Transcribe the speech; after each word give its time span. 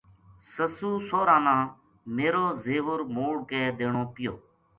سسُو 0.53 0.91
سوہراں 1.07 1.41
نا 1.45 1.57
میرو 2.15 2.45
زیور 2.63 2.99
موڑ 3.13 3.35
کے 3.49 3.61
دینو 3.77 4.03
پیو 4.13 4.33